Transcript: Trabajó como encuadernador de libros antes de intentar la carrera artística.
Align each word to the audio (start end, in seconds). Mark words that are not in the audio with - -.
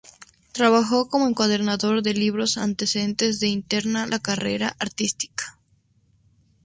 Trabajó 0.51 1.09
como 1.09 1.27
encuadernador 1.27 2.01
de 2.01 2.15
libros 2.15 2.57
antes 2.57 2.93
de 2.93 3.47
intentar 3.47 3.85
la 4.09 4.17
carrera 4.17 4.75
artística. 4.79 5.59